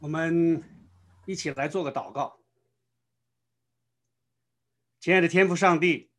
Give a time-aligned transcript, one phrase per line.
[0.00, 0.62] 我们
[1.26, 2.40] 一起来做个祷告，
[5.00, 6.12] 亲爱的天父上帝，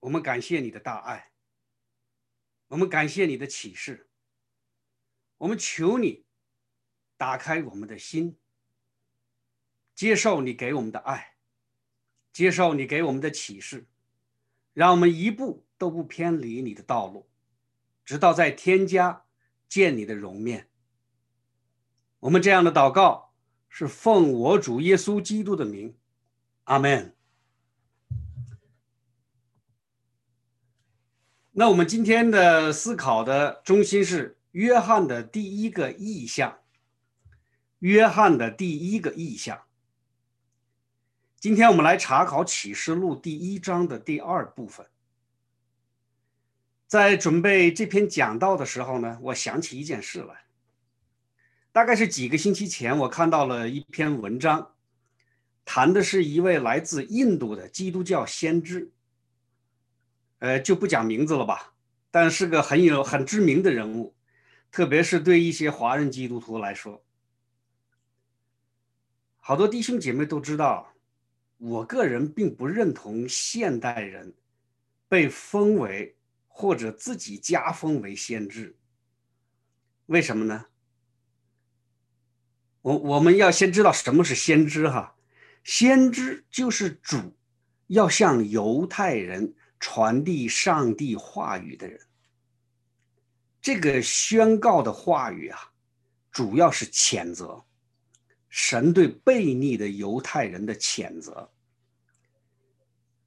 [0.00, 1.30] 我们感谢你的大爱，
[2.66, 4.10] 我们感谢你的启示，
[5.38, 6.26] 我们求你
[7.16, 8.36] 打开我们的心，
[9.94, 11.36] 接受你给我们的爱，
[12.32, 13.86] 接受你给我们的启示，
[14.72, 17.30] 让我们一步都不偏离你的道路，
[18.04, 19.24] 直到在天家
[19.68, 20.68] 见你的容面。
[22.24, 23.34] 我们这样的祷告
[23.68, 25.94] 是奉我主耶稣基督的名，
[26.64, 27.14] 阿门。
[31.52, 36.60] 那我们今天的思考的中心是约翰的第一个意象。
[37.80, 39.60] 约翰的第一个意象。
[41.38, 44.86] 今天我们来查考启示录第一章的第二部分。
[46.86, 50.43] 在准备这篇讲道的时候呢，我想起一件事来。
[51.74, 54.76] 大概是几个星期前，我看到了一篇文章，
[55.64, 58.92] 谈的是一位来自印度的基督教先知，
[60.38, 61.74] 呃，就不讲名字了吧，
[62.12, 64.14] 但是个很有很知名的人物，
[64.70, 67.04] 特别是对一些华人基督徒来说，
[69.40, 70.94] 好多弟兄姐妹都知道，
[71.58, 74.32] 我个人并不认同现代人
[75.08, 76.16] 被封为
[76.46, 78.76] 或者自己加封为先知，
[80.06, 80.66] 为什么呢？
[82.84, 85.16] 我我们要先知道什么是先知哈，
[85.62, 87.34] 先知就是主
[87.86, 91.98] 要向犹太人传递上帝话语的人。
[93.62, 95.72] 这个宣告的话语啊，
[96.30, 97.64] 主要是谴责
[98.50, 101.50] 神对悖逆的犹太人的谴责。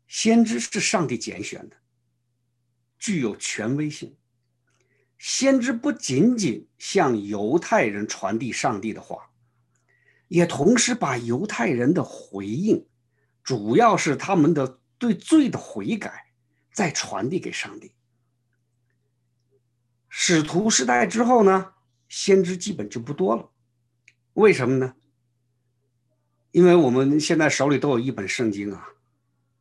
[0.05, 1.75] 先知是上帝拣选的，
[2.99, 4.15] 具有权威性。
[5.17, 9.26] 先知不仅仅向犹太人传递上帝的话。
[10.27, 12.85] 也同时把犹太人的回应，
[13.43, 16.31] 主要是他们的对罪的悔改，
[16.73, 17.93] 再传递给上帝。
[20.09, 21.73] 使徒时代之后呢，
[22.09, 23.49] 先知基本就不多了。
[24.33, 24.95] 为什么呢？
[26.51, 28.89] 因为我们现在手里都有一本圣经啊，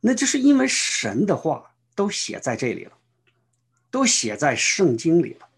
[0.01, 2.93] 那就是因为神的话都写在这里了，
[3.91, 5.49] 都写在圣经里了。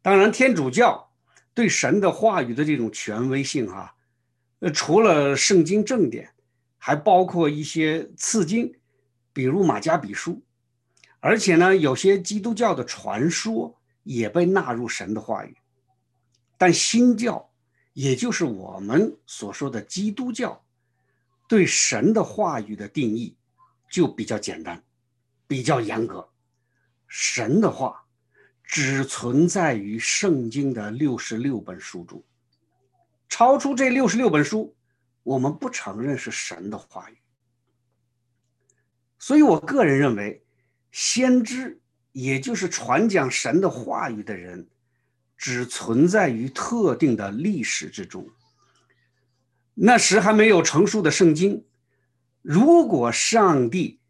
[0.00, 1.10] 当然，天主教
[1.52, 3.96] 对神的话语的这种权威性啊。
[4.60, 6.30] 呃，除了圣经正典，
[6.78, 8.74] 还包括一些次经，
[9.32, 10.42] 比如马加比书，
[11.20, 15.56] 而且呢，有些基督教的传说也被纳入神的话语。
[16.56, 17.48] 但新教，
[17.92, 20.64] 也就是我们所说的基督教，
[21.48, 23.36] 对神的话语的定义
[23.88, 24.82] 就比较简单，
[25.46, 26.28] 比较严格。
[27.06, 28.04] 神的话
[28.64, 32.20] 只存在于圣经的六十六本书中。
[33.28, 34.76] 超出这六十六本书，
[35.22, 37.18] 我们不承认是神的话语。
[39.18, 40.44] 所以我个人认为，
[40.90, 41.80] 先知
[42.12, 44.68] 也就是传讲神的话语的人，
[45.36, 48.28] 只存在于特定的历史之中。
[49.74, 51.64] 那时还没有成熟的圣经。
[52.42, 54.00] 如果上帝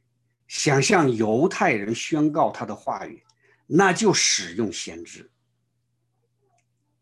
[0.46, 3.24] 想向犹太人宣告他的话语，
[3.66, 5.30] 那就使用先知。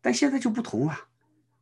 [0.01, 1.07] 但现在就不同了。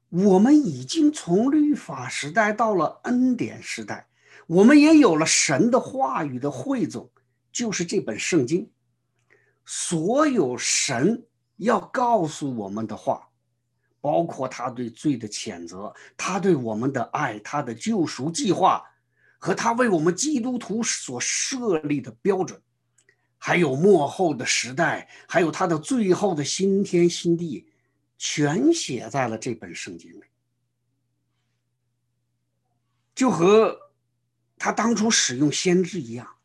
[0.09, 4.07] 我们已经从律法时代到了恩典时代，
[4.47, 7.09] 我们也有了神的话语的汇总，
[7.51, 8.69] 就是这本圣经。
[9.66, 11.25] 所有神
[11.57, 13.29] 要告诉我们的话，
[13.99, 18.83] 包括他对罪的谴责，他对我们的爱，他的救赎计划，
[19.39, 22.61] 和他为我们基督徒所设立的标准，
[23.37, 27.67] 还有末后的时代，还有他的最后的新天新地。
[28.18, 30.24] 全写在了这本圣经里，
[33.14, 33.78] 就和
[34.58, 36.38] 他当初使用先知一样，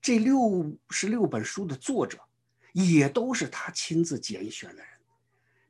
[0.00, 2.18] 这六十六本书的作者
[2.72, 4.92] 也都是他亲自拣选的人。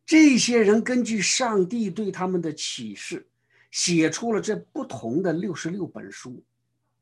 [0.07, 3.29] 这些人根据上帝对他们的启示，
[3.71, 6.43] 写出了这不同的六十六本书，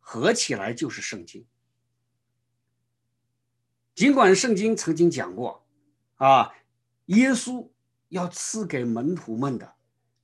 [0.01, 1.47] 合起来就是圣经。
[3.95, 5.65] 尽管圣经曾经讲过，
[6.17, 6.53] 啊，
[7.07, 7.69] 耶稣。
[8.11, 9.73] 要赐给门徒们的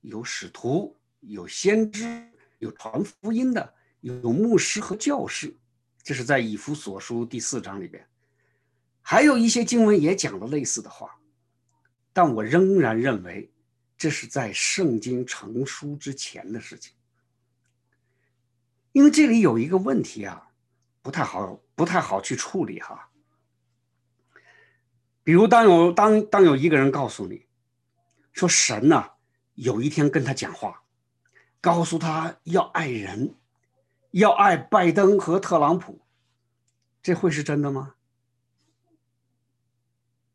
[0.01, 2.29] 有使徒、有先知、
[2.59, 5.55] 有传福音的、有牧师和教士，
[6.03, 8.05] 这是在以弗所书第四章里边，
[9.01, 11.17] 还有一些经文也讲了类似的话，
[12.11, 13.49] 但我仍然认为
[13.97, 16.93] 这是在圣经成书之前的事情，
[18.91, 20.49] 因为这里有一个问题啊，
[21.01, 23.09] 不太好，不太好去处理哈。
[25.23, 27.46] 比如当有当当有一个人告诉你。
[28.37, 29.13] 说神呐，
[29.55, 30.83] 有一天跟他讲话，
[31.59, 33.33] 告诉他要爱人，
[34.11, 35.99] 要爱拜登和特朗普，
[37.01, 37.95] 这会是真的吗？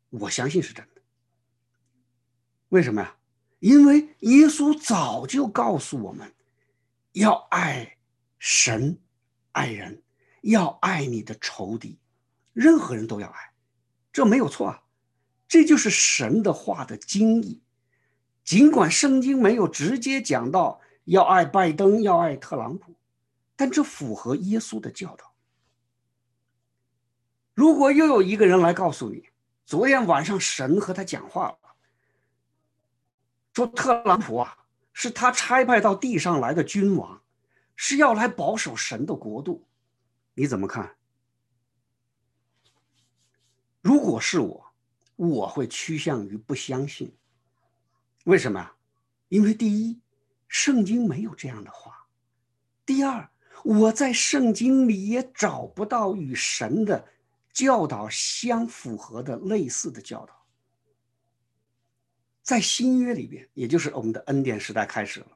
[0.09, 1.01] 我相信是真的。
[2.69, 3.15] 为什么呀？
[3.59, 6.33] 因为耶稣早就告诉我们，
[7.13, 7.97] 要爱
[8.37, 8.99] 神，
[9.53, 10.03] 爱人，
[10.41, 11.97] 要爱你的仇敌，
[12.51, 13.53] 任何人都要爱，
[14.11, 14.83] 这没有错啊。
[15.47, 17.62] 这就是神的话的精义。
[18.43, 22.95] 尽管圣经没有直接讲到要爱拜登、要爱特朗普，
[23.55, 25.33] 但这符合耶稣的教导。
[27.53, 29.29] 如果又有一个人来告诉你，
[29.65, 31.57] 昨天晚上神和他讲话了，
[33.53, 34.57] 说特朗普啊
[34.91, 37.21] 是他差派到地上来的君王，
[37.75, 39.65] 是要来保守神的国度，
[40.33, 40.95] 你怎么看？
[43.81, 44.73] 如果是我，
[45.15, 47.15] 我会趋向于不相信。
[48.23, 48.71] 为什么？
[49.27, 49.99] 因为第一，
[50.47, 51.91] 圣经没有这样的话；
[52.85, 53.29] 第二，
[53.65, 57.05] 我在圣经里也找不到与神的
[57.51, 60.45] 教导相符合的类似的教导。
[62.41, 65.27] 在新约里边，也就是我们的恩典时代开始了，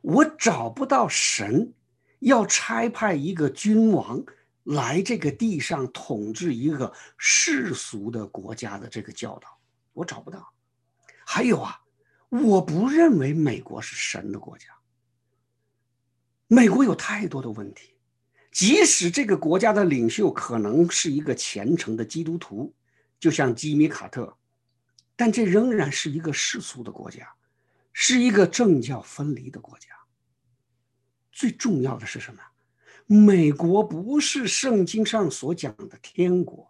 [0.00, 1.72] 我找不到神
[2.20, 4.22] 要差派一个君王
[4.64, 9.58] 来这个地上统治一个世俗的国家的这个教导，
[9.92, 10.52] 我找不到。
[11.26, 11.80] 还有啊。
[12.30, 14.66] 我不认为美国是神的国家。
[16.46, 17.94] 美国有太多的问题，
[18.50, 22.74] 即使这个国家的领袖可能是一个虔诚的基督徒，
[23.18, 24.36] 就像基米·卡特，
[25.16, 27.32] 但这仍然是一个世俗的国家，
[27.92, 29.88] 是一个政教分离的国家。
[31.32, 32.40] 最重要的是什么？
[33.06, 36.69] 美国不是圣经上所讲的天国。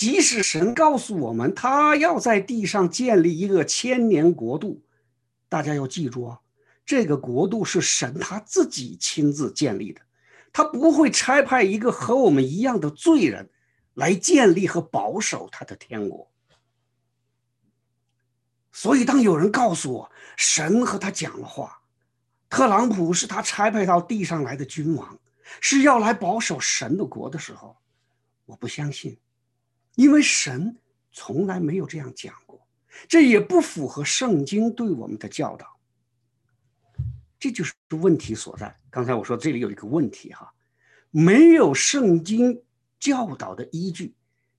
[0.00, 4.82] 即使神告诉我们，他要在地上建立一个千年国度，
[5.46, 6.40] 大家要记住啊，
[6.86, 10.00] 这个国度是神他自己亲自建立的，
[10.54, 13.50] 他不会差派一个和我们一样的罪人
[13.92, 16.30] 来建立和保守他的天国。
[18.72, 21.82] 所以，当有人告诉我神和他讲了话，
[22.48, 25.18] 特朗普是他差派到地上来的君王，
[25.60, 27.76] 是要来保守神的国的时候，
[28.46, 29.18] 我不相信。
[30.00, 30.74] 因为神
[31.12, 32.66] 从来没有这样讲过，
[33.06, 35.78] 这也不符合圣经对我们的教导。
[37.38, 38.74] 这就是问题所在。
[38.88, 40.50] 刚才我说这里有一个问题哈，
[41.10, 42.62] 没有圣经
[42.98, 44.14] 教导的依据，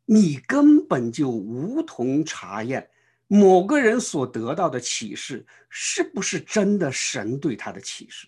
[0.05, 2.87] 你根本就无从查验
[3.25, 8.27] 某个人所得到的启示是不是真的神对他的启示，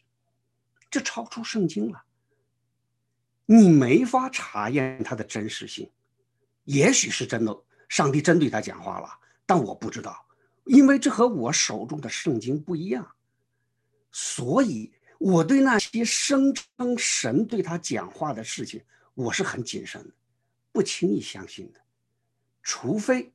[0.90, 2.06] 这超出圣经了，
[3.46, 5.92] 你没法查验它的真实性。
[6.64, 9.10] 也许是真的，上帝真对他讲话了，
[9.46, 10.26] 但我不知道，
[10.66, 13.16] 因为这和我手中的圣经不一样，
[14.12, 18.84] 所以我对那些声称神对他讲话的事情，
[19.14, 20.14] 我是很谨慎的，
[20.72, 21.80] 不轻易相信的，
[22.62, 23.34] 除非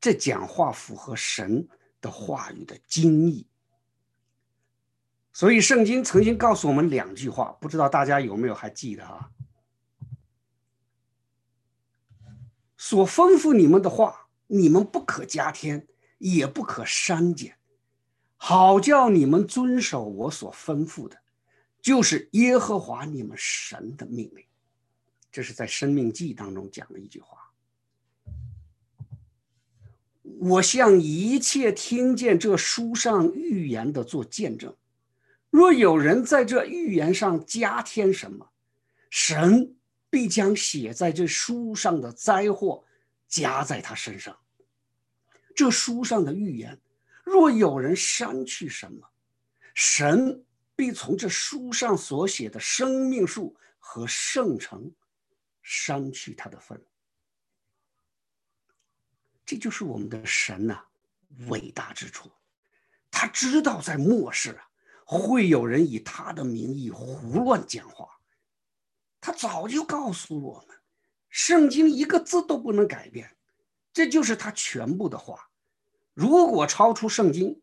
[0.00, 1.68] 这讲话符合神
[2.00, 3.46] 的话语的精义。
[5.32, 9.30] 所以圣经曾经告诉我们两句话，不知道大家有没有还记得啊？
[12.82, 15.86] 所吩咐你们的话，你们不可加添，
[16.16, 17.58] 也不可删减，
[18.38, 21.18] 好叫你们遵守我所吩咐的，
[21.82, 24.42] 就是耶和华你们神的命令。
[25.30, 27.52] 这是在《生命记》当中讲的一句话。
[30.38, 34.74] 我向一切听见这书上预言的做见证，
[35.50, 38.48] 若有人在这预言上加添什么，
[39.10, 39.76] 神。
[40.10, 42.84] 必将写在这书上的灾祸
[43.28, 44.36] 加在他身上。
[45.54, 46.80] 这书上的预言，
[47.24, 49.08] 若有人删去什么，
[49.74, 54.92] 神必从这书上所写的生命树和圣城
[55.62, 56.84] 删去他的份。
[59.44, 60.80] 这就是我们的神呐，
[61.48, 62.30] 伟大之处。
[63.10, 64.70] 他知道在末世啊，
[65.04, 68.19] 会有人以他的名义胡乱讲话。
[69.20, 70.76] 他早就告诉我们，
[71.28, 73.36] 圣经一个字都不能改变，
[73.92, 75.50] 这就是他全部的话。
[76.14, 77.60] 如果超出圣经，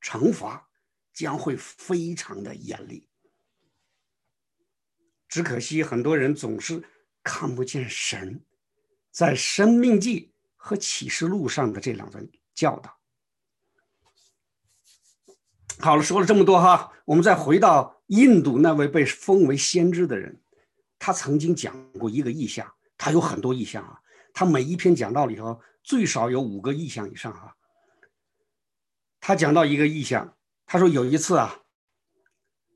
[0.00, 0.68] 惩罚
[1.12, 3.08] 将会非常的严厉。
[5.28, 6.82] 只可惜很多人总是
[7.22, 8.44] 看不见神
[9.10, 10.20] 在《生命记》
[10.56, 12.98] 和《启示录》上的这两段教导。
[15.80, 20.40] 好了，说了这么多哈，我们再回到印度那位被封为先知的人。
[21.04, 24.00] 他曾经讲过一个意象，他有很多意象啊，
[24.32, 27.54] 他每一篇讲道里头最少有五个意象以上啊。
[29.20, 30.34] 他讲到一个意象，
[30.64, 31.60] 他说有一次啊，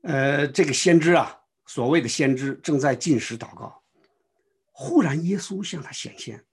[0.03, 3.83] 呃，这个先知啊，所谓的先知正在进食祷告，
[4.71, 6.45] 忽然耶稣向他显现，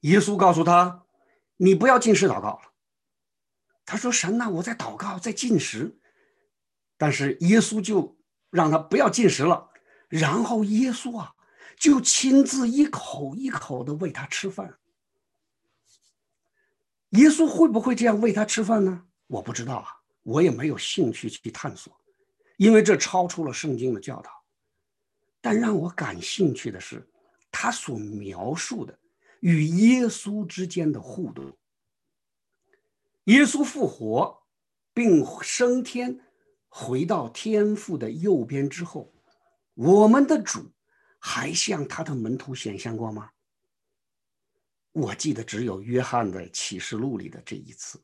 [0.00, 1.06] 耶稣告诉他
[1.56, 2.74] ：“你不要进食祷告了。”
[3.86, 5.98] 他说：“神呐，我在祷告，在进食。”
[6.98, 8.18] 但是耶稣就
[8.50, 9.67] 让他不要进食了，
[10.08, 11.34] 然后耶稣啊，
[11.76, 14.78] 就亲自一口一口的喂他吃饭。
[17.10, 19.06] 耶稣会不会这样喂他吃饭呢？
[19.26, 19.88] 我不知道啊，
[20.22, 21.94] 我也没有兴趣去探索，
[22.56, 24.30] 因为这超出了圣经的教导。
[25.40, 27.06] 但让我感兴趣的是，
[27.50, 28.98] 他所描述的
[29.40, 31.56] 与耶稣之间的互动。
[33.24, 34.42] 耶稣复活，
[34.92, 36.18] 并升天，
[36.68, 39.12] 回到天父的右边之后，
[39.78, 40.72] 我们的主
[41.20, 43.30] 还向他的门徒显现过吗？
[44.90, 48.02] 我记得只有约翰的启示录里的这一次，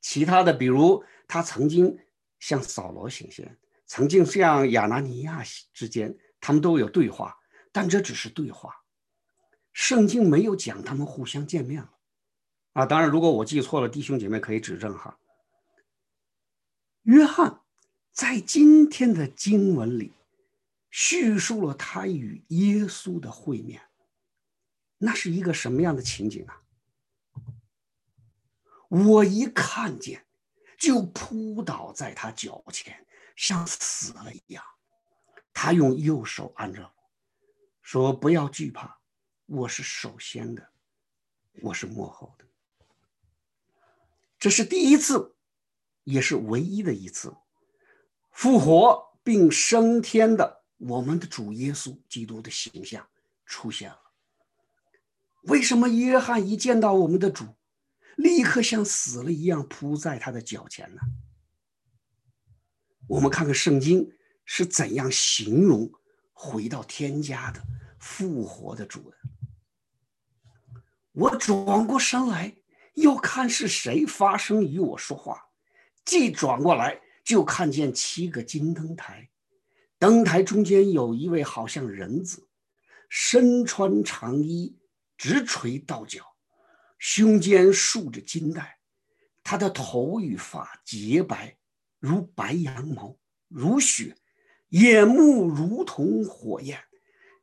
[0.00, 1.98] 其他的，比如他曾经
[2.38, 5.42] 向扫罗显现，曾经向亚拿尼亚
[5.72, 7.36] 之间，他们都有对话，
[7.72, 8.84] 但这只是对话，
[9.72, 11.90] 圣经没有讲他们互相见面了。
[12.74, 15.18] 啊，当然，如果我记错了，弟兄姐妹可以指正哈。
[17.02, 17.60] 约翰
[18.12, 20.12] 在今天的经文里
[20.92, 23.82] 叙述了他与耶稣的会面。
[24.98, 26.62] 那是一个什么样的情景啊？
[28.88, 30.24] 我一看见，
[30.78, 34.62] 就扑倒在他脚前，像死了一样。
[35.54, 36.94] 他用右手按着我，
[37.80, 39.00] 说：“不要惧怕，
[39.46, 40.72] 我是首先的，
[41.62, 42.46] 我是幕后的。”
[44.38, 45.36] 这是第一次，
[46.04, 47.34] 也是唯一的一次，
[48.30, 53.06] 复活并升天的我们的主耶稣基督的形象
[53.46, 53.98] 出现了。
[55.42, 57.46] 为什么约翰一见到我们的主，
[58.16, 61.00] 立刻像死了一样扑在他的脚前呢？
[63.08, 64.12] 我们看看圣经
[64.44, 65.90] 是怎样形容
[66.32, 67.62] 回到天家的
[67.98, 69.16] 复活的主的。
[71.12, 72.56] 我转过身来，
[72.94, 75.50] 要看是谁发声与我说话。
[76.04, 79.28] 既转过来，就看见七个金灯台，
[80.02, 82.48] 灯台中间有一位好像人子，
[83.08, 84.76] 身穿长衣。
[85.16, 86.24] 直垂到脚，
[86.98, 88.78] 胸间束着金带，
[89.44, 91.56] 他的头与发洁白
[92.00, 93.16] 如白羊毛，
[93.46, 94.12] 如雪；
[94.70, 96.76] 眼目如同火焰，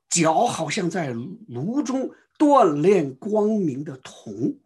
[0.09, 4.59] 脚好像在炉中锻炼光明的铜，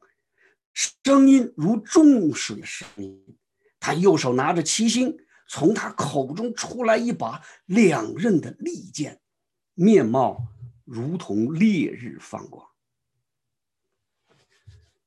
[0.74, 3.38] 声音如重水声音。
[3.80, 5.16] 他右手拿着七星，
[5.48, 9.22] 从他口中出来一把两刃的利剑，
[9.74, 10.48] 面貌
[10.84, 12.70] 如同烈日放光。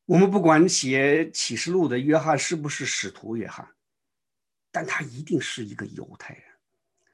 [0.05, 3.75] 我们不管写启示录的约翰是不是使徒约翰，
[4.71, 6.45] 但他一定是一个犹太人，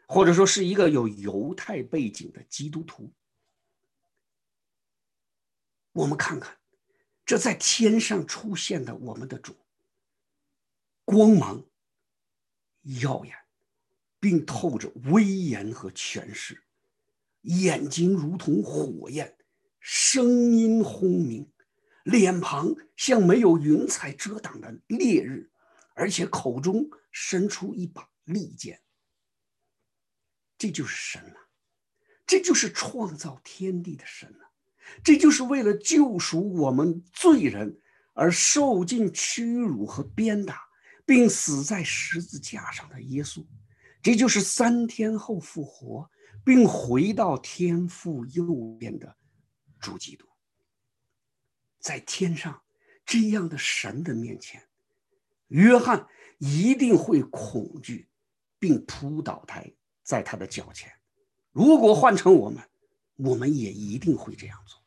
[0.06, 3.10] 或者说是一个有犹太背景的基督徒。
[5.92, 6.58] 我们看看，
[7.24, 9.56] 这在天上出现的我们的主，
[11.04, 11.64] 光芒
[12.82, 13.34] 耀眼，
[14.20, 16.62] 并透着威严和权势，
[17.42, 19.36] 眼睛如同火焰，
[19.80, 21.48] 声音轰鸣。
[22.04, 25.52] 脸庞像没有云彩遮挡的烈日，
[25.94, 28.80] 而且口中伸出一把利剑。
[30.58, 31.36] 这就是神呐，
[32.26, 34.46] 这就是创造天地的神呐，
[35.04, 37.80] 这就是为了救赎我们罪人
[38.14, 40.68] 而受尽屈辱和鞭打，
[41.04, 43.44] 并死在十字架上的耶稣。
[44.02, 46.10] 这就是三天后复活
[46.44, 49.16] 并回到天父右边的
[49.80, 50.26] 主基督。
[51.78, 52.62] 在天上
[53.04, 54.68] 这样的神的面前，
[55.48, 56.06] 约翰
[56.38, 58.08] 一定会恐惧，
[58.58, 60.90] 并扑倒在在他的脚前。
[61.50, 62.62] 如果换成我们，
[63.16, 64.80] 我们也一定会这样做。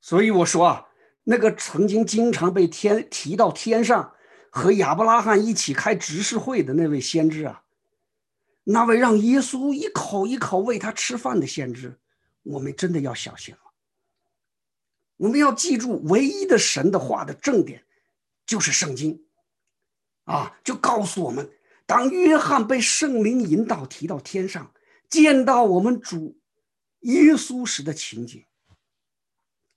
[0.00, 0.87] 所以我说啊，
[1.30, 4.14] 那个曾经经常被天提到天上
[4.50, 7.64] 和亚伯拉罕一起开执事会的那位先知啊，
[8.64, 11.98] 那位让耶稣一口一口喂他吃饭的先知，
[12.44, 13.60] 我们真的要小心了。
[15.18, 17.84] 我们要记住，唯一的神的话的正点，
[18.46, 19.22] 就是圣经，
[20.24, 21.50] 啊，就告诉我们，
[21.84, 24.72] 当约翰被圣灵引导提到天上，
[25.10, 26.40] 见到我们主
[27.00, 28.46] 耶稣时的情景，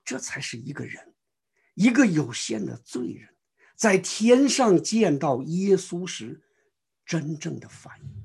[0.06, 1.11] 这才是一个人，
[1.82, 3.28] 一个有限的罪人，
[3.76, 6.40] 在天上见到耶稣时
[7.04, 8.24] 真正的反应。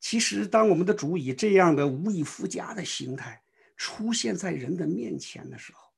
[0.00, 3.40] 其实，当我们的主以这样的无以复加的形态，
[3.76, 5.92] 出现在人的面前的时候，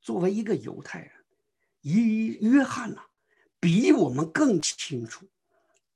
[0.00, 1.10] 作为一个犹太人，
[1.80, 2.00] 约
[2.40, 3.02] 约翰呐，
[3.58, 5.28] 比我们更清楚，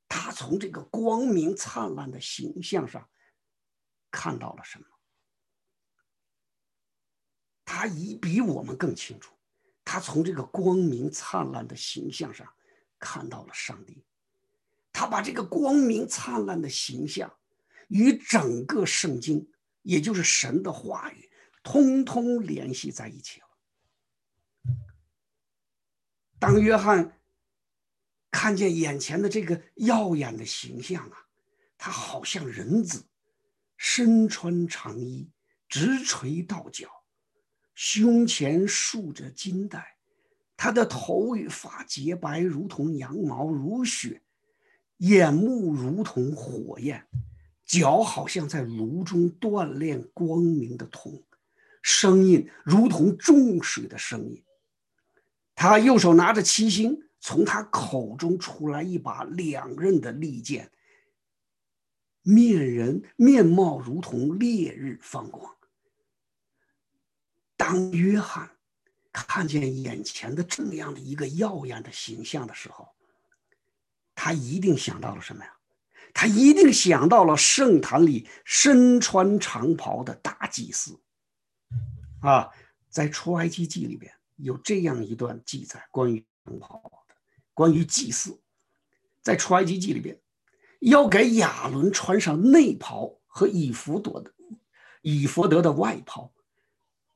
[0.09, 3.09] 他从这个光明灿烂的形象上
[4.11, 4.87] 看到了什么。
[7.65, 9.35] 他已比我们更清楚，
[9.85, 12.47] 他从这个光明灿烂的形象上
[12.99, 14.05] 看到了上帝。
[14.93, 17.33] 他把这个光明灿烂的形象
[17.89, 19.51] 与整个圣经，
[19.83, 21.31] 也就是神的话语，
[21.63, 23.47] 通通联系在一起了。
[26.39, 27.19] 当约翰
[28.31, 31.27] 看见眼前的这个耀眼的形象啊，
[31.79, 33.07] 他好像人子，
[33.77, 35.31] 身穿长衣，
[35.69, 37.02] 直垂到脚，
[37.75, 39.97] 胸前束着金带，
[40.57, 44.23] 他的头与发洁白如同羊毛，如雪，
[44.99, 47.07] 眼目如同火焰，
[47.65, 51.23] 脚好像在炉中锻炼光明的铜，
[51.81, 54.43] 声音如同重水的声音。
[55.55, 60.71] 他右手拿着七星，从他口中出来一把两刃的利剑，
[62.23, 65.57] 面人面貌如同烈日放光。
[67.73, 68.51] 当约翰
[69.13, 72.87] 看见眼前的这样的一个耀眼的形象的时候，
[74.15, 75.57] 他一定想到了什么呀？
[76.13, 81.01] 他一定想到了圣坛里身穿长袍的大祭司，
[82.21, 82.51] 啊，
[82.91, 84.13] 在出埃及记里边。
[84.37, 87.15] 有这样一段记载，关于长袍的，
[87.55, 88.39] 关于祭祀，
[89.23, 90.21] 在出埃及记里边，
[90.81, 94.31] 要给亚伦穿上内袍和以弗朵的
[95.01, 96.31] 以弗德的外袍，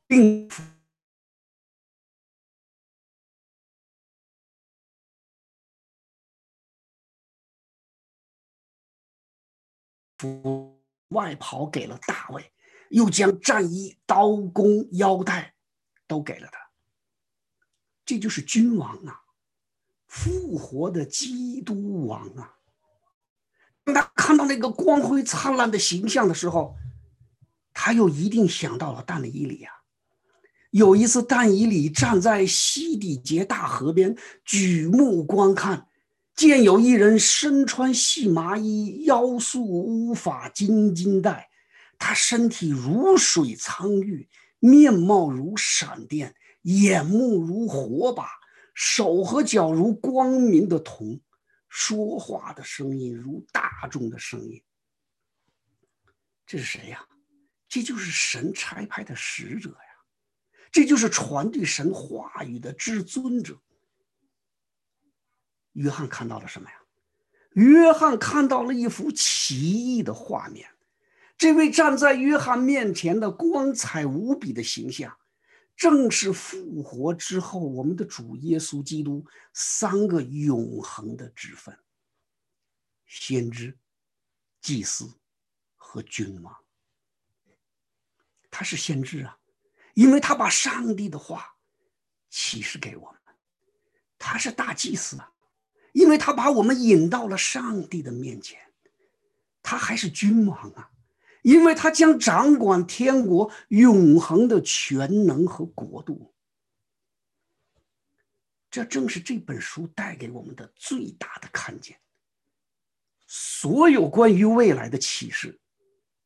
[0.06, 0.48] 并
[10.18, 12.52] 服外袍给了大卫，
[12.90, 15.54] 又将战衣、刀弓、腰带
[16.06, 16.58] 都给了他。
[18.04, 19.24] 这就是君王啊，
[20.06, 22.58] 复活的基督王啊！
[23.84, 26.76] 当他看到那个光辉灿烂的形象的时候，
[27.72, 29.75] 他又一定想到了但以理啊。
[30.76, 35.88] 有一次，但以理站在西底结大河边，举目观看，
[36.34, 41.48] 见有一人身穿细麻衣，腰束乌发金金带，
[41.98, 46.34] 他身体如水苍玉，面貌如闪电。
[46.60, 48.28] 眼目如火把，
[48.74, 51.18] 手和脚如光明的铜，
[51.70, 54.62] 说话的声音如大众的声音。
[56.44, 57.02] 这是谁呀？
[57.66, 59.85] 这就是神差派的使者呀！
[60.70, 63.60] 这就是传递神话语的至尊者。
[65.72, 66.76] 约翰看到了什么呀？
[67.52, 70.70] 约翰看到了一幅奇异的画面。
[71.38, 75.18] 这位站在约翰面前的光彩无比的形象。
[75.76, 81.78] 正是复活之后，我们的主耶稣基督三个永恒的职分：
[83.04, 83.78] 先知、
[84.62, 85.12] 祭司
[85.74, 86.56] 和君王。
[88.50, 89.38] 他是先知啊，
[89.96, 91.56] 因为他把上帝的话
[92.28, 93.34] 启示给我们；
[94.18, 95.32] 他是大祭司啊，
[95.92, 98.58] 因为他把我们引到了上帝的面前；
[99.62, 100.90] 他还是君王啊。
[101.42, 106.34] 因为他将掌管天国永恒的全能和国度，
[108.68, 111.96] 这正是这本书带给我们的最大的看见。
[113.28, 115.56] 所有关于未来的启示，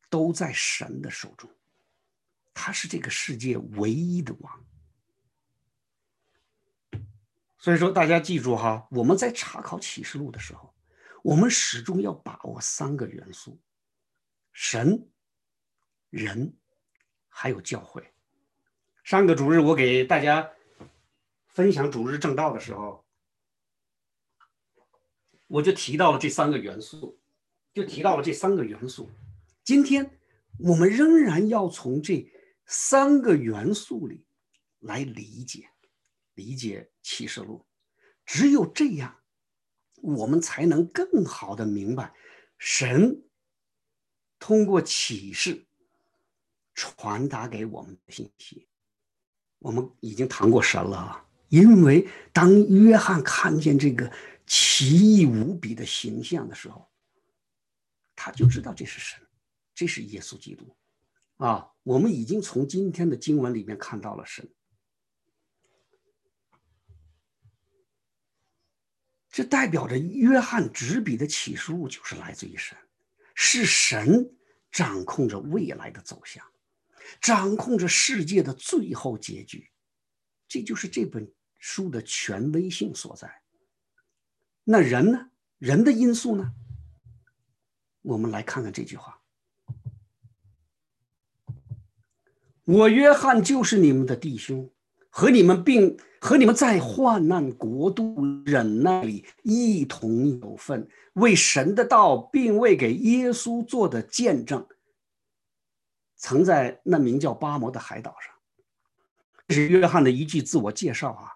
[0.08, 1.50] 都在神的手中，
[2.62, 4.66] 他是这个世界唯一的王。
[7.56, 10.74] 所以说，大家记住哈，我们在查考启示录的时候，
[11.22, 13.58] 我们始终要把握三个元素。
[14.52, 15.08] 神、
[16.10, 16.54] 人，
[17.30, 18.12] 还有教会。
[19.04, 20.50] 上个主日我给大家
[21.48, 23.06] 分享主日正道的时候，
[25.46, 27.18] 我就提到了这三个元素，
[27.72, 29.10] 就提到了这三个元素。
[29.64, 30.18] 今天
[30.58, 32.30] 我们仍然要从这
[32.72, 34.24] 三个元素里
[34.78, 35.68] 来理解、
[36.34, 37.66] 理解启示录。
[38.24, 39.20] 只有这样，
[39.96, 42.14] 我们才能更好的明白
[42.58, 43.24] 神。
[44.38, 45.66] 通过启示
[46.72, 48.68] 传达给我们的信息，
[49.58, 51.26] 我们已经谈过神了。
[51.48, 54.10] 因为当约翰看见这个
[54.46, 56.88] 奇异无比的形象的时候，
[58.14, 59.20] 他就知道这是神，
[59.74, 60.74] 这是耶稣基督。
[61.38, 64.48] 啊，我们已经从今天的经文里面看到了神，
[69.28, 72.78] 这代表着约翰执笔的启示录就是来自于神。
[73.34, 74.36] 是神
[74.70, 76.46] 掌控着未来的走向，
[77.20, 79.68] 掌控着世界的最后结局，
[80.46, 83.42] 这就是这本书的权威性所在。
[84.62, 85.30] 那人呢？
[85.58, 86.54] 人的因素呢？
[88.02, 89.19] 我们来看看这句话
[92.70, 94.70] ：“我约翰就是你们的弟兄，
[95.08, 104.64] 和你们并和你们在患难国度忍耐里一同有份，为神的道，并为给耶稣做的见证。”
[106.14, 108.32] 曾在那名叫巴摩的海岛上，
[109.48, 111.26] 这是约翰的一句自我介绍啊，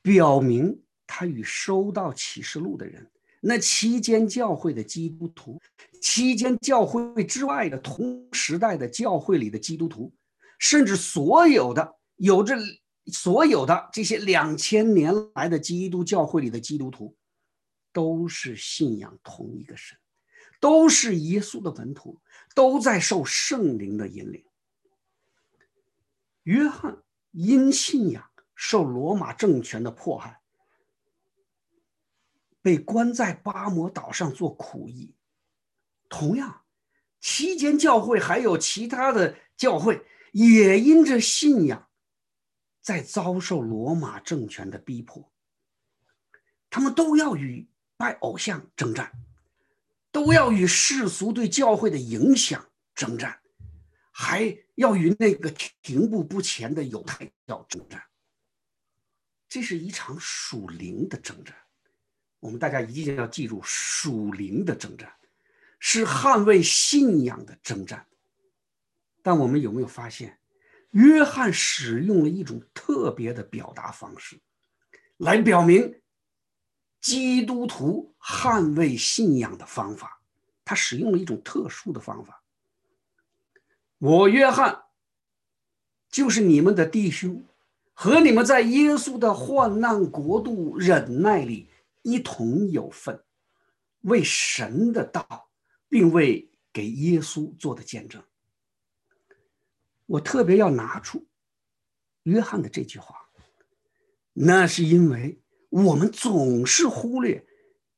[0.00, 3.04] 表明他与收到启示录的人。
[3.40, 5.60] 那期间教会的基督徒，
[6.00, 10.12] 期间教会之外的同时代的教会里的基督徒，
[10.58, 12.56] 甚至所有的有着
[13.06, 17.16] 所有的这些两千年来的基督教会里的基督徒，
[17.92, 19.98] 都是信仰同一个神，
[20.60, 22.20] 都是耶稣的门徒，
[22.54, 24.44] 都在受圣灵的引领。
[26.44, 30.40] 约翰因信仰受罗马政权的迫害。
[32.62, 35.14] 被关在巴摩岛上做苦役，
[36.08, 36.62] 同样，
[37.20, 40.04] 期间教会还有其他的教会
[40.36, 41.88] 也因着信仰，
[42.82, 45.32] 在遭受罗马政权的逼迫。
[46.68, 49.10] 他们都要与拜偶像征战，
[50.12, 53.40] 都要与世俗对教会的影响征战，
[54.12, 58.02] 还要与那个停步不前的犹太教征战。
[59.48, 61.56] 这是一场属灵的征战。
[62.40, 65.10] 我们大家一定要记住，属灵的征战
[65.78, 68.06] 是捍卫信仰的征战。
[69.26, 70.38] 但我们有没有发现，
[70.92, 74.38] 约翰使用了一种特别的表达方式，
[75.16, 76.00] 来表明
[77.00, 80.20] 基督徒捍卫信仰的方法？
[80.64, 82.40] 他使用了一种特殊的方法。
[83.98, 84.84] 我约翰
[86.08, 87.44] 就是你们的弟兄，
[87.94, 91.68] 和你们在耶稣的患难国度忍耐里。
[92.02, 93.24] 一同有份，
[94.02, 95.50] 为神的道，
[95.88, 98.22] 并为给耶稣做的见证。
[100.06, 101.26] 我特别要拿出
[102.22, 103.16] 约翰的这句话，
[104.32, 107.44] 那是因为我们总是忽略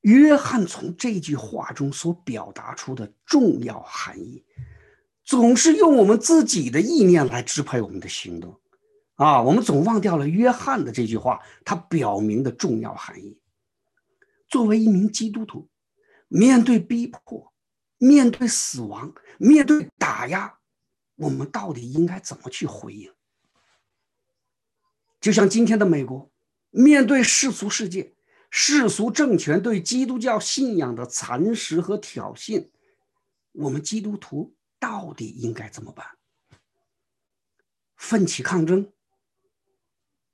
[0.00, 4.44] 约翰从这句话中所表达出的重要含义，
[5.24, 8.58] 总是用我们自己的意念来支配我们的行动，
[9.14, 13.38] 啊，我们总忘掉了约翰的这句话，它表明的重要含义。
[14.48, 15.68] 作为一名基督徒，
[16.28, 17.52] 面对逼迫、
[17.98, 20.57] 面对死亡、面对打压，
[21.18, 23.12] 我们到底应该怎么去回应？
[25.20, 26.30] 就像今天的美国，
[26.70, 28.14] 面对世俗世界、
[28.50, 32.70] 世俗政权对基督教信仰的蚕食和挑衅，
[33.50, 36.16] 我们基督徒到底应该怎么办？
[37.96, 38.92] 奋起抗争、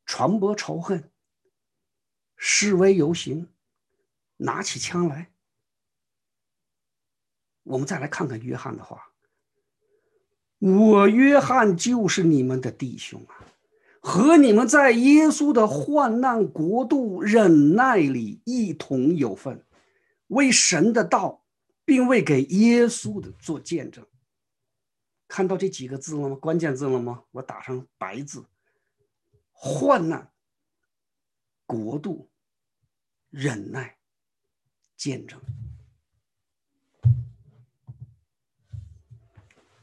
[0.05, 1.11] 传播仇恨、
[2.37, 3.49] 示威游行？
[4.37, 5.33] 拿起枪来，
[7.63, 9.14] 我们再来看看约翰的话。
[10.59, 13.45] 我约翰就是你们的弟兄啊，
[14.01, 19.65] 和你们在耶稣的患难国度忍耐里一同有份，
[20.29, 21.45] 为神的道，
[21.85, 24.07] 并为给耶稣的做见证。
[25.29, 26.37] 看到这几个字了吗？
[26.37, 27.25] 关键字了吗？
[27.33, 28.45] 我打上白字：
[29.53, 30.31] 患难
[31.67, 32.31] 国度
[33.31, 33.97] 忍耐。
[34.97, 35.39] 见证，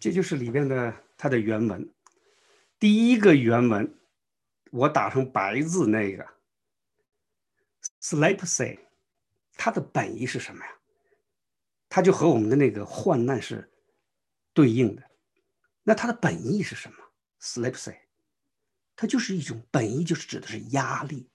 [0.01, 1.87] 这就是里面的它的原文。
[2.79, 3.95] 第一个原文，
[4.71, 6.27] 我打成白字那个
[8.01, 8.79] “sleep say”，
[9.53, 10.71] 它的本意是什么呀？
[11.87, 13.71] 它就和我们的那个患难是
[14.55, 15.03] 对应的。
[15.83, 16.97] 那它的本意是什么
[17.39, 17.95] ？“sleep say”，
[18.95, 21.29] 它就是一种本意，就是指的是压力，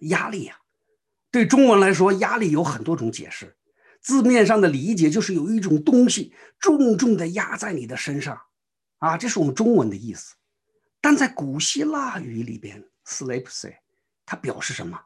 [0.00, 0.60] 压力呀。
[1.30, 3.56] 对中文来说，压力有很多种解释。
[4.06, 8.40] 字面上的理解就是有一种东西重重的压在你的身上，
[8.98, 10.36] 啊，这是我们中文的意思。
[11.00, 13.78] 但在古希腊语里边，“sleepsay”
[14.24, 14.96] 它表示什么？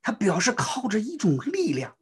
[0.00, 1.94] 它表示靠着一种力量，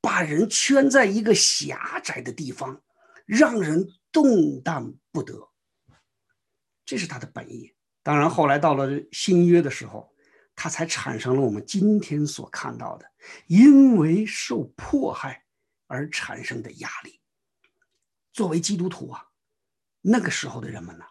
[0.00, 2.82] 把人圈在一个狭窄的地方，
[3.24, 5.50] 让人动弹不得。
[6.84, 7.72] 这是它的本意。
[8.02, 10.10] 当然，后来到了新约的时候。
[10.54, 13.06] 它才产生了我们今天所看到的，
[13.46, 15.42] 因为受迫害
[15.92, 17.20] 而产生的压力。
[18.32, 19.28] 作为基督徒啊，
[20.00, 21.04] 那个时候的人们呢，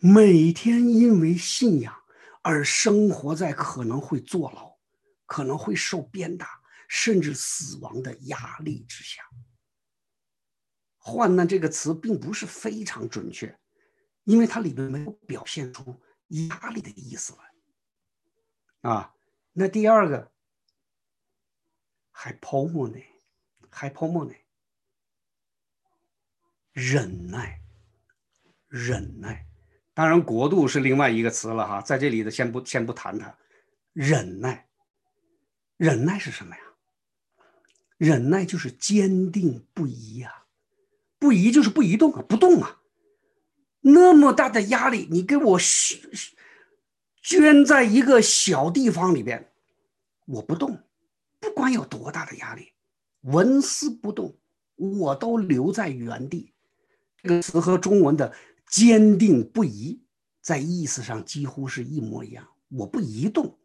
[0.00, 1.94] 每天因为信仰
[2.42, 4.76] 而生活在可能会坐牢、
[5.24, 9.22] 可能会受鞭打，甚至死亡的压力之下。
[10.98, 13.56] 患难这个词并不是非常准确，
[14.24, 16.02] 因为它里面没有表现出
[16.48, 17.32] 压力的意思
[18.82, 18.90] 来。
[18.90, 19.14] 啊。
[19.52, 20.30] 那第二个
[22.12, 22.96] 还泡沫呢，
[23.70, 24.32] 还泡沫呢，
[26.72, 27.60] 忍耐，
[28.68, 29.46] 忍耐。
[29.94, 33.36] 当然，国度是另外一个词了哈，在这里的先不先不谈它。
[33.92, 34.68] 忍耐，
[35.76, 36.62] 忍耐是什么呀？
[37.96, 40.44] 忍耐就是坚定不移呀，
[41.18, 42.80] 不移就是不移动啊，不动啊。
[43.80, 45.58] 那么大的压力，你给我
[47.20, 49.52] 捐在一个小地方里边，
[50.26, 50.84] 我不动，
[51.40, 52.72] 不管有多大的压力，
[53.22, 54.38] 纹丝不动，
[54.76, 56.52] 我都留在原地。
[57.16, 58.34] 这个词和中文的。
[58.70, 60.02] 坚定不移，
[60.42, 62.46] 在意思上几乎是一模一样。
[62.68, 63.58] 我不移动，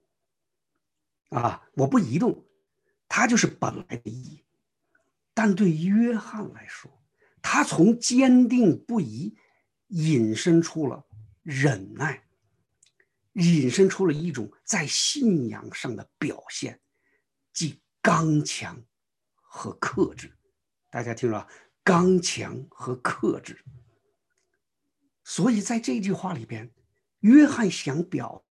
[1.27, 2.45] 啊，我不移动，
[3.09, 4.45] 它就是本来的意义。
[5.33, 6.89] 但对约翰来说，
[7.41, 9.35] 他从坚定不移
[9.87, 11.05] 引申出了
[11.41, 12.23] 忍耐，
[13.33, 16.79] 引申出了一种在信仰上的表现，
[17.51, 18.81] 即刚强
[19.53, 20.35] 和克制。
[20.89, 21.47] 大家听着，
[21.83, 23.63] 刚强和克制。
[25.23, 26.73] 所以在这句话里边，
[27.19, 28.43] 约翰想表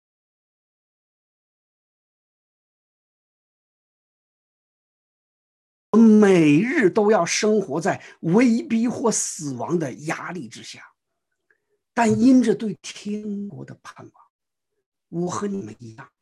[5.90, 10.92] 每日都要生活在威逼或死亡的压力之下，
[11.94, 14.24] 但因着对天国的盼望，
[15.08, 16.12] 我和你们一样，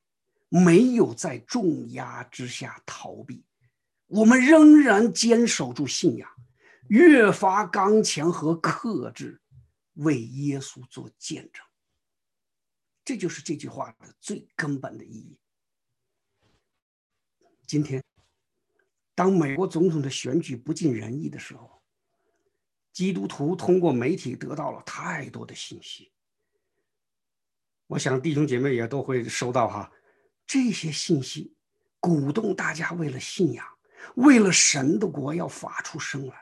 [0.49, 3.45] 没有在重压之下逃避，
[4.09, 6.29] 我们仍然坚守住信仰，
[6.89, 9.41] 越发刚强和克制。
[9.95, 11.61] 为耶稣做见证，
[13.05, 15.37] 这就是这句话的最根本的意义。
[17.67, 18.01] 今天，
[19.13, 21.83] 当美国总统的选举不尽人意的时候，
[22.93, 26.13] 基督徒通过媒体得到了太多的信息。
[27.89, 29.93] 我想弟兄姐妹也都会收到哈，
[30.47, 31.57] 这些信息
[31.99, 33.67] 鼓动大家为了信仰，
[34.17, 36.35] 为了神的国要发出声来。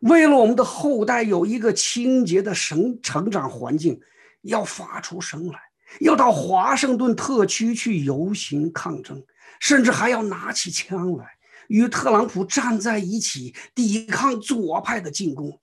[0.00, 4.00] 为了我们的后代有一个清洁的神成长环境，
[4.42, 5.58] 要发出声来，
[6.00, 9.24] 要到华盛顿特区去游行抗争，
[9.58, 11.26] 甚至还要拿起枪来
[11.66, 15.60] 与特朗普站在一起，抵抗左派的进攻。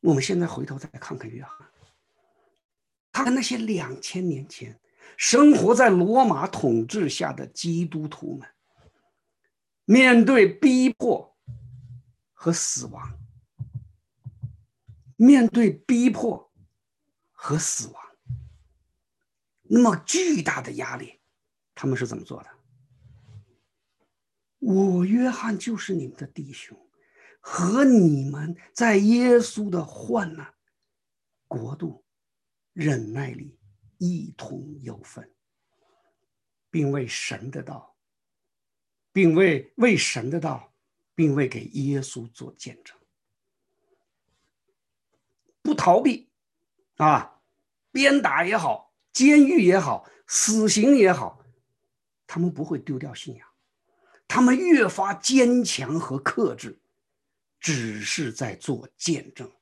[0.00, 1.68] 我们现在回头再看看约翰，
[3.12, 4.76] 他跟那些两千年前
[5.16, 8.48] 生活在罗马统治下的基督徒们。
[9.84, 11.36] 面对逼迫
[12.32, 13.18] 和死亡，
[15.16, 16.52] 面对逼迫
[17.32, 18.02] 和死亡，
[19.64, 21.20] 那么巨大的压力，
[21.74, 22.50] 他们是怎么做的？
[24.60, 26.78] 我约翰就是你们的弟兄，
[27.40, 30.54] 和你们在耶稣的患难、
[31.48, 32.04] 国度、
[32.72, 33.58] 忍耐里
[34.04, 35.32] 一同有份，
[36.70, 37.88] 并为神的道。
[39.14, 40.72] 并为为神的道，
[41.14, 42.96] 并为给耶稣做见证，
[45.60, 46.30] 不逃避，
[46.96, 47.42] 啊，
[47.90, 51.44] 鞭打也好，监狱也好，死刑也好，
[52.26, 53.46] 他们不会丢掉信仰，
[54.26, 56.80] 他们越发坚强和克制，
[57.60, 59.52] 只是在做见证，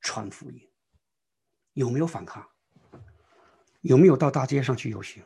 [0.00, 0.68] 传福音。
[1.74, 2.50] 有没有反抗？
[3.80, 5.22] 有没有到大街上去游行？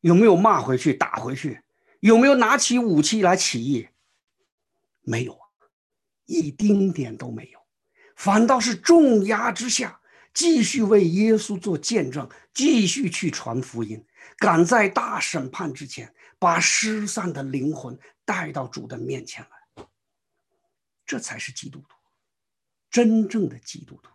[0.00, 1.60] 有没有骂回去、打回去？
[2.00, 3.88] 有没有拿起武器来起义？
[5.00, 5.38] 没有，
[6.26, 7.58] 一丁点都没有，
[8.16, 10.00] 反倒是重压之下，
[10.32, 14.04] 继续为耶稣做见证，继续去传福音，
[14.36, 19.86] 赶在大审判之前，把失散的灵魂带到主的面前来。
[21.06, 21.96] 这才是基督徒，
[22.90, 24.10] 真正的基督徒，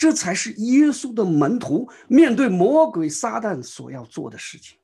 [0.00, 4.78] 这才是耶稣的门徒面对魔鬼撒旦所要做的事情。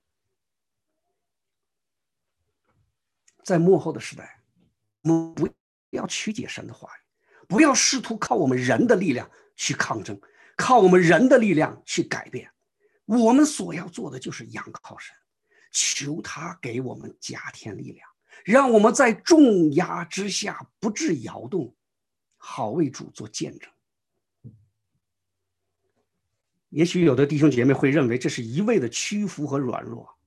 [3.43, 4.43] 在幕后的时代，
[5.05, 5.49] 我们不
[5.89, 7.01] 要曲解神的话语，
[7.49, 10.21] 不要试图靠我们人的力量去抗争，
[10.55, 12.51] 靠我们人的力量去改变。
[13.07, 15.17] 我们所要做的就是仰靠神，
[15.73, 18.07] 求他给我们加添力量，
[18.45, 21.75] 让我们在重压之下不致摇动，
[22.37, 23.71] 好为主做见证。
[26.71, 30.19] 也许有的弟兄姐妹会认为这是一味的屈服和软弱，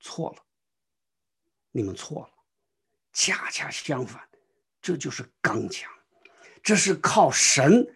[0.00, 0.42] 错了，
[1.70, 2.28] 你们错了。
[3.12, 4.26] 恰恰相反，
[4.80, 5.92] 这就是刚强，
[6.62, 7.86] 这是靠神，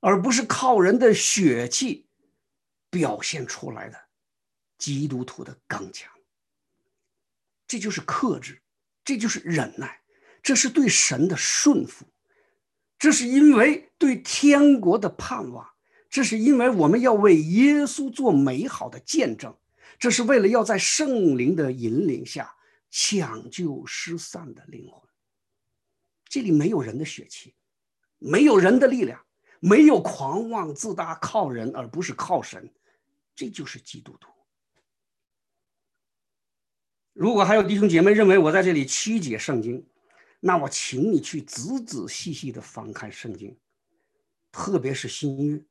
[0.00, 2.06] 而不是靠人的血气
[2.90, 3.98] 表现出来的
[4.76, 6.12] 基督徒的刚强。
[7.66, 8.60] 这就是克制，
[9.02, 10.02] 这就是忍耐，
[10.42, 12.04] 这是对神的顺服，
[12.98, 15.69] 这是因为对天国的盼望，
[16.10, 19.56] 这是因为我们要为耶稣做美好的见证，
[19.98, 22.52] 这是为了要在圣灵的引领下
[22.90, 25.00] 抢救失散的灵魂。
[26.28, 27.54] 这里没有人的血气，
[28.18, 29.24] 没有人的力量，
[29.60, 32.68] 没有狂妄自大，靠人而不是靠神，
[33.36, 34.30] 这就是基督徒。
[37.12, 39.86] 如果还有弟兄姐妹认为我在这里曲解圣经，
[40.40, 43.56] 那我请你去仔仔细细的翻看圣经，
[44.50, 45.62] 特别是新约，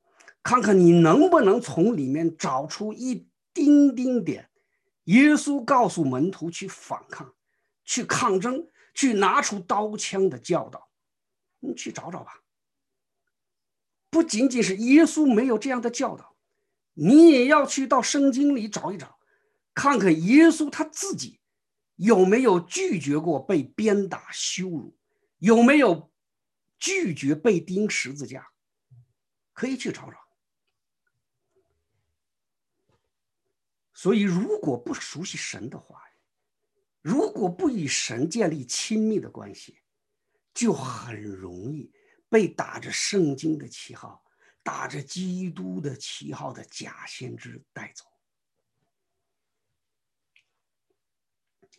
[0.41, 4.49] 看看你能不能从里面找出一丁丁点
[5.05, 7.33] 耶稣告诉门徒去反抗、
[7.83, 10.89] 去抗争、去拿出刀枪的教导，
[11.59, 12.43] 你去找找吧。
[14.09, 16.35] 不仅仅是耶稣没有这样的教导，
[16.93, 19.19] 你也要去到圣经里找一找。
[19.73, 21.39] 看看耶稣他自己
[21.95, 24.97] 有没有拒绝过被鞭打羞辱，
[25.37, 26.11] 有没有
[26.77, 28.47] 拒绝被钉十字架，
[29.53, 30.17] 可以去找找。
[34.01, 36.01] 所以，如果不熟悉神的话，
[37.01, 39.77] 如果不与神建立亲密的关系，
[40.53, 41.91] 就很容易
[42.29, 44.23] 被打着圣经的旗号、
[44.63, 48.05] 打着基督的旗号的假先知带走。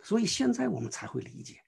[0.03, 1.65] 所以现在我们才会理解，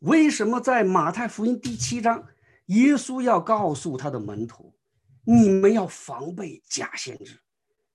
[0.00, 2.22] 为什么在马太福音第七章，
[2.66, 4.78] 耶稣要告诉他的门徒
[5.24, 7.40] ：“你们要防备假先知，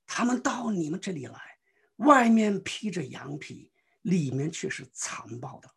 [0.08, 1.51] 他们到你们这里来，
[2.02, 3.72] 外面披着羊皮，
[4.04, 5.74] 里面却是残暴的了。”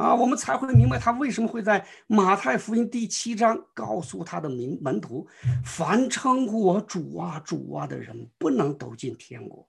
[0.00, 5.28] 啊，我们才会明白他为什么会在马太福音第七章告诉他的门门徒
[5.62, 9.68] ：“凡称呼我主啊、主啊的人，不能走进天国。”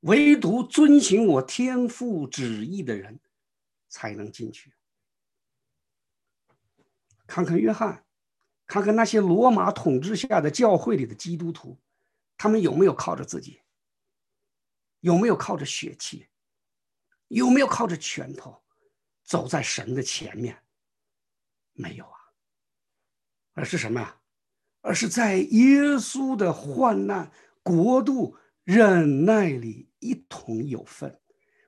[0.00, 3.18] 唯独遵行我天父旨意的人，
[3.88, 4.74] 才能进去。
[7.26, 8.04] 看看约翰，
[8.66, 11.78] 看看那些罗马统治下的教会里的基督徒，
[12.36, 13.60] 他们有没有靠着自己？
[15.06, 16.26] 有没有靠着血气？
[17.28, 18.60] 有没有靠着拳头
[19.22, 20.60] 走在神的前面？
[21.74, 22.18] 没有啊，
[23.52, 24.20] 而是什么呀？
[24.80, 27.30] 而是在耶稣的患难
[27.62, 29.88] 国度忍耐里。
[30.00, 31.20] 一同有份，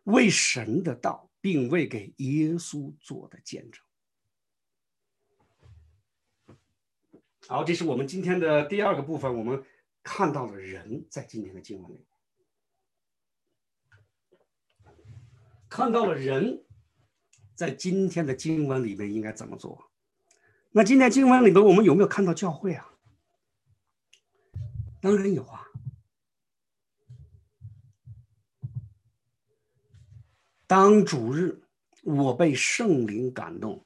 [0.05, 3.83] 为神的道，并为给耶稣做的见证。
[7.48, 9.64] 好，这是我们今天的第二个部分，我们
[10.03, 12.07] 看到了人在今天的经文里，
[15.68, 16.64] 看到了人
[17.54, 19.90] 在今天的经文里面应该怎么做。
[20.70, 22.88] 那今天经文里面，我们有没有看到教会啊？
[25.00, 25.64] 当然有啊。
[30.66, 31.62] 当主日，
[32.02, 33.85] 我被圣灵感动，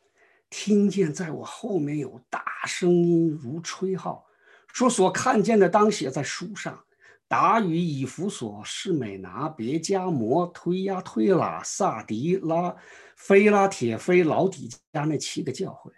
[0.50, 4.26] 听见在我后面有大声音如吹号，
[4.66, 6.84] 说所看见的当写在书上。
[7.32, 12.76] 达与以弗所、士美拿、别加摩、推亚推拉、萨迪拉、
[13.16, 15.90] 菲拉铁菲、老底加那七个教会。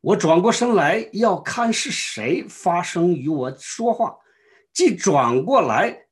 [0.00, 4.16] 我转过身来要看是谁发声与我说话，
[4.72, 6.06] 即转过来，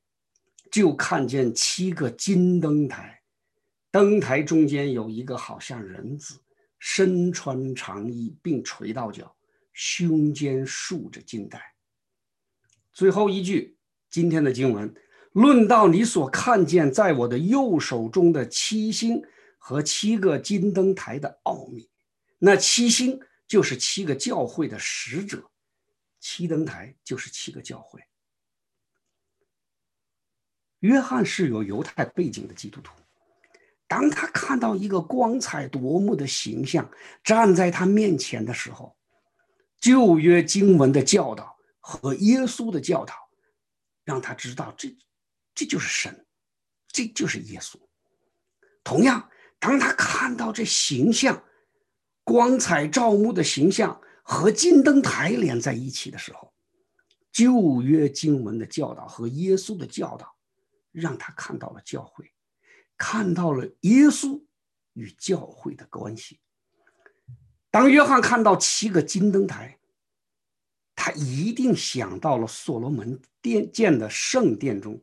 [0.69, 3.21] 就看见七个金灯台。
[3.89, 6.41] 灯台中间有一个好像人子，
[6.77, 9.33] 身穿长衣，并垂到脚，
[9.71, 11.73] 胸间竖着金带。
[12.91, 13.77] 最后一句，
[14.11, 14.93] 今天的经文
[15.31, 19.23] 论到你所看见在我的右手中的七星
[19.57, 21.89] 和七个金灯台的奥秘。
[22.37, 25.49] 那七星就是七个教会的使者，
[26.19, 28.01] 七灯台就是七个教会。
[30.79, 32.91] 约翰是有犹太背景的基督徒。
[33.87, 36.89] 当他看到一个光彩夺目的形象
[37.23, 38.95] 站在他面前的时候，
[39.79, 43.13] 旧约经文的教导和耶稣的教导，
[44.03, 44.95] 让他知道这，
[45.53, 46.25] 这就是神，
[46.87, 47.79] 这就是耶稣。
[48.83, 51.43] 同样，当他看到这形象，
[52.23, 56.53] 光彩照目的形象和金灯台连在一起的时候，
[57.31, 60.35] 旧约经文的教导和耶稣的教导，
[60.91, 62.31] 让他看到了教会。
[62.97, 64.43] 看到了耶稣
[64.93, 66.39] 与教会的关系。
[67.71, 69.79] 当约翰看到七个金灯台，
[71.03, 75.01] 他一定想到了所罗门殿建的圣殿中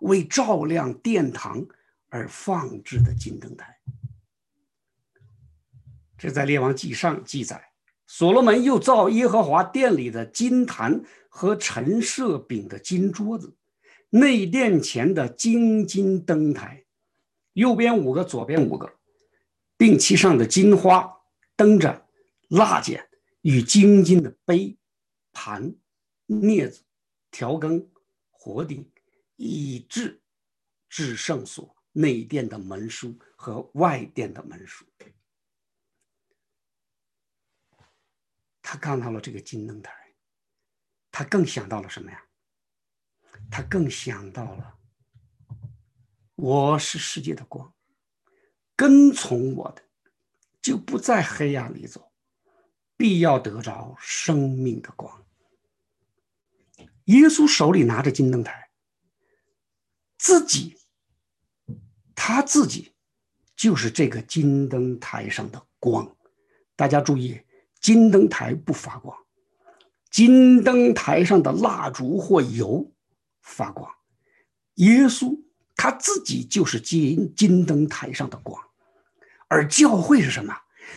[0.00, 1.64] 为照亮殿堂
[2.08, 3.78] 而放置的金灯台。
[6.18, 7.70] 这在列王记上记载，
[8.04, 13.54] 所罗门又造耶和华殿里的金坛和陈设饼的金桌子，
[14.10, 16.84] 内殿前的金金灯台。
[17.52, 18.92] 右边五个，左边五个，
[19.76, 21.08] 并其上的金花
[21.54, 22.04] 灯盏、
[22.48, 23.08] 蜡剪
[23.42, 24.76] 与金金的杯、
[25.40, 25.72] 盘、
[26.26, 26.82] 镊子
[27.30, 27.88] 调羹、
[28.28, 28.90] 火鼎，
[29.36, 30.20] 以至
[30.88, 34.84] 至圣所内殿的门书和外殿的门书。
[38.60, 39.92] 他看到了这个金灯台，
[41.12, 42.20] 他更想到了什么呀？
[43.48, 44.76] 他更想到了，
[46.34, 47.72] 我是世界的光，
[48.74, 49.84] 跟从我的
[50.60, 52.12] 就不在黑暗里走，
[52.96, 55.24] 必要得着生命的光。
[57.08, 58.68] 耶稣手里拿着金灯台，
[60.18, 60.76] 自己，
[62.14, 62.92] 他自己
[63.56, 66.16] 就是这个金灯台上的光。
[66.76, 67.40] 大家注意，
[67.80, 69.16] 金灯台不发光，
[70.10, 72.92] 金灯台上的蜡烛或油
[73.40, 73.90] 发光。
[74.74, 75.34] 耶稣
[75.74, 78.62] 他自己就是金金灯台上的光，
[79.48, 80.54] 而教会是什么？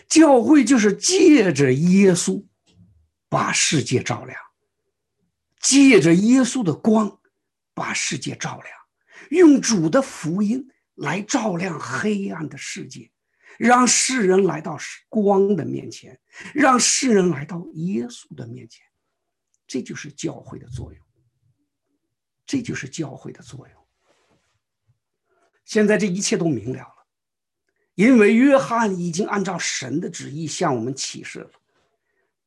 [0.10, 2.46] 教会就是借着耶稣
[3.30, 4.38] 把世界照亮。
[5.62, 7.20] 借着耶稣的光，
[7.74, 8.76] 把世界照亮，
[9.30, 13.12] 用主的福音来照亮黑暗的世界，
[13.60, 16.20] 让世人来到光的面前，
[16.54, 18.84] 让世人来到耶稣的面前，
[19.68, 21.06] 这就是教会的作用。
[22.46, 23.88] 这就是教会的作用。
[25.64, 27.08] 现在这一切都明了了，
[27.96, 31.52] 因为约翰已经按照神的旨意向我们启示了，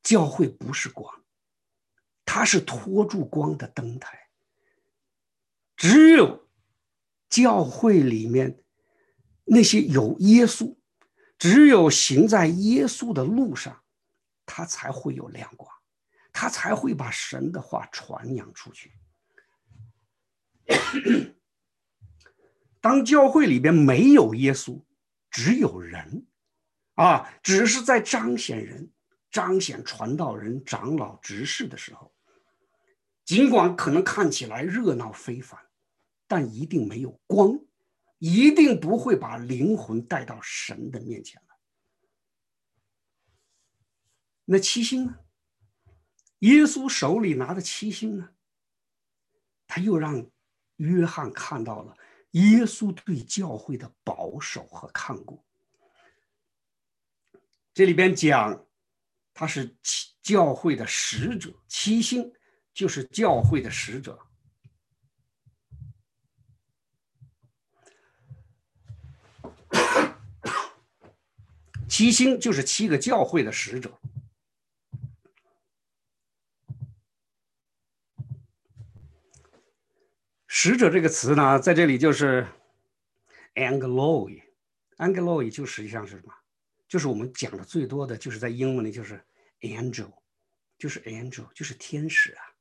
[0.02, 1.23] 教会不是光。
[2.34, 4.18] 它是托住光的灯台，
[5.76, 6.48] 只有
[7.28, 8.58] 教会里面
[9.44, 10.76] 那些有耶稣，
[11.38, 13.84] 只有行在耶稣的路上，
[14.44, 15.72] 他才会有亮光，
[16.32, 18.98] 他才会把神的话传扬出去。
[22.82, 24.82] 当教会里边没有耶稣，
[25.30, 26.26] 只有人，
[26.94, 28.90] 啊，只是在彰显人、
[29.30, 32.12] 彰显传道人、长老、执事的时候。
[33.24, 35.58] 尽管可能看起来热闹非凡，
[36.26, 37.58] 但一定没有光，
[38.18, 41.56] 一定不会把灵魂带到神的面前来。
[44.44, 45.18] 那七星呢？
[46.40, 48.28] 耶稣手里拿的七星呢？
[49.66, 50.30] 他又让
[50.76, 51.96] 约翰看到了
[52.32, 55.42] 耶稣对教会的保守和看顾。
[57.72, 58.66] 这里边讲，
[59.32, 59.74] 他是
[60.20, 62.30] 教会的使者，七星。
[62.74, 64.18] 就是教会的使者，
[71.88, 74.00] 七星就是七个教会的使者。
[80.48, 82.48] 使者这个词呢，在这里就是
[83.54, 86.34] “angeloi”，“angeloi” 就实际上是什么？
[86.88, 89.22] 就是我们讲的最多的就是在英文里就是
[89.60, 90.10] “angel”，
[90.78, 92.53] 就是 “angel”，就是天使啊。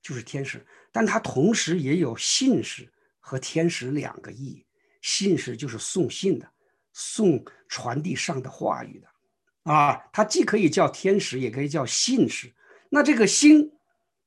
[0.00, 4.64] 就是天使，但它同时也有信使和天使两个意义。
[5.00, 6.52] 信使就是送信的，
[6.92, 12.52] 送传递上的话语的，啊，它既可以叫天使，也可以叫信使。
[12.90, 13.70] 那这个星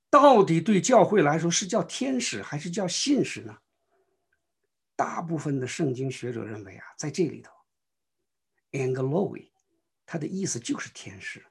[0.10, 3.58] 到底对教会来说是叫天使还是叫信使呢？
[4.96, 7.52] 大部分的圣经学者认为啊，在这里头
[8.72, 9.52] ，angloi，
[10.06, 11.46] 它的意思就是天使。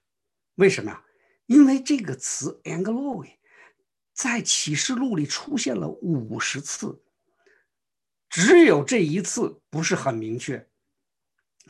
[0.55, 0.99] 为什么？
[1.45, 3.39] 因为这个词 angloi，。
[4.23, 7.03] 在启示录里出现了五十次，
[8.29, 10.68] 只有这一次不是很明确，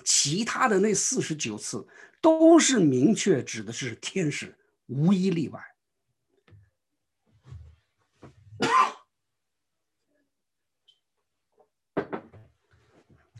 [0.04, 1.86] 其他的那四十九次
[2.20, 5.64] 都是明确指的是天使，无一例外。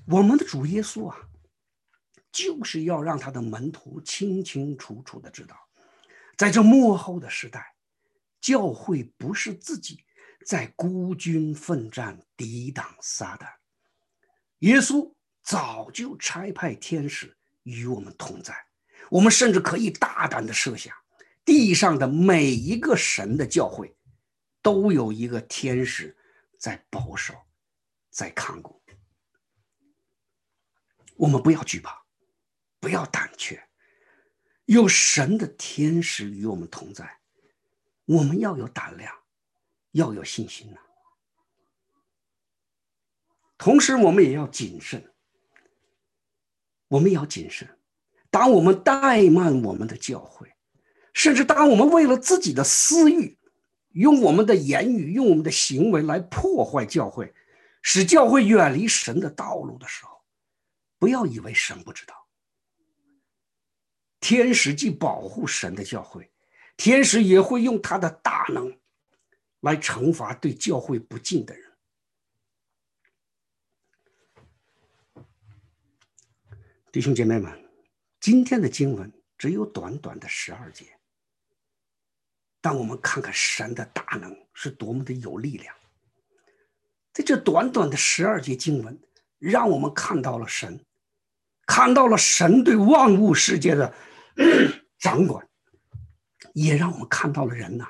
[0.07, 1.19] 我们的主耶稣啊，
[2.31, 5.57] 就是要让他的门徒清清楚楚的知道，
[6.39, 7.75] 在这幕后的时代。
[8.41, 10.05] 教会不是自己
[10.47, 13.47] 在孤军奋战抵挡撒旦，
[14.61, 18.55] 耶稣早就差派天使与我们同在。
[19.11, 20.95] 我们甚至可以大胆的设想，
[21.45, 23.95] 地上的每一个神的教会，
[24.63, 26.17] 都有一个天使
[26.59, 27.35] 在保守，
[28.09, 28.81] 在看顾。
[31.17, 32.03] 我们不要惧怕，
[32.79, 33.63] 不要胆怯，
[34.65, 37.20] 有神的天使与我们同在。
[38.11, 39.15] 我们要有胆量，
[39.93, 40.81] 要有信心呐。
[43.57, 45.13] 同时，我们也要谨慎。
[46.89, 47.79] 我们要谨慎。
[48.29, 50.53] 当我们怠慢我们的教会，
[51.15, 53.39] 甚至当我们为了自己的私欲，
[53.91, 57.33] 用我们的言语、用我们的行为来破坏教会，
[57.81, 60.21] 使教会远离神的道路的时候，
[60.99, 62.27] 不要以为神不知道。
[64.19, 66.29] 天使既保护神的教会。
[66.81, 68.75] 天使也会用他的大能
[69.61, 71.71] 来惩罚对教会不敬的人。
[76.91, 77.53] 弟兄姐妹们，
[78.19, 80.87] 今天的经文只有短短的十二节，
[82.63, 85.77] 但我们看看神的大能是多么的有力量。
[87.13, 88.99] 在这短短的十二节经文，
[89.39, 90.83] 让我们看到了神，
[91.67, 93.95] 看到了神对万物世界的
[94.99, 95.47] 掌管，
[96.55, 97.87] 也让我们看到了人呐，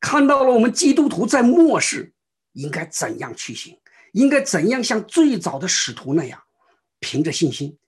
[0.00, 2.12] 看到了我们基督徒在末世
[2.52, 3.80] 应该怎样去行，
[4.12, 6.42] 应该怎样像最早的使徒那样，
[7.00, 7.78] 凭着信心，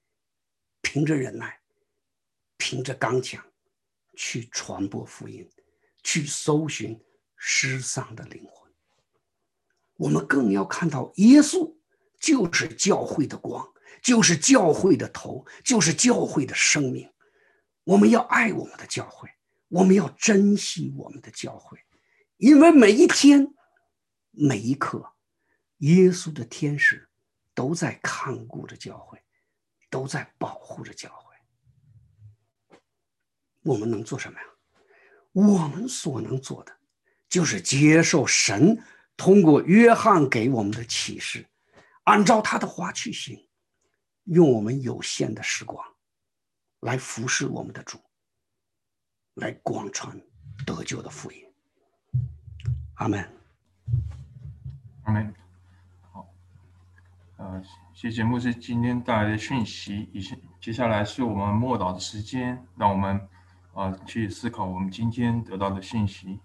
[0.80, 1.60] 凭着忍耐，
[2.56, 3.44] 凭着刚强，
[4.16, 5.48] 去传播福音，
[6.02, 7.00] 去搜寻
[7.36, 8.72] 失丧的灵魂。
[9.96, 11.72] 我们更要看到，耶稣
[12.18, 13.72] 就是教会的光，
[14.02, 17.08] 就是教会的头，就是教会的生命。
[17.84, 19.28] 我们要爱我们的教会，
[19.74, 21.76] 我们要珍惜我们的教会，
[22.36, 23.52] 因为每一天、
[24.30, 25.14] 每一刻，
[25.78, 27.08] 耶稣的天使
[27.54, 29.20] 都在看顾着教会，
[29.90, 32.78] 都在保护着教会。
[33.64, 34.46] 我们能做什么呀？
[35.32, 36.78] 我们所能做的，
[37.28, 38.80] 就是接受神。
[39.16, 41.48] 通过约翰给我们的启示，
[42.04, 43.48] 按照他的话去行，
[44.24, 45.84] 用我们有限的时光，
[46.80, 47.98] 来服侍我们的主，
[49.34, 50.16] 来广传
[50.64, 51.38] 得救的福音。
[52.94, 53.28] 阿门。
[55.02, 55.34] 阿门。
[56.12, 56.26] 好，
[57.36, 57.62] 呃，
[57.92, 60.08] 谢谢牧师今天带来的讯息。
[60.12, 63.28] 以下接下来是我们默祷的时间，让我们
[63.74, 66.40] 啊去思考我们今天得到的信息。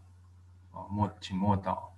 [0.72, 1.89] 啊，默，请默祷。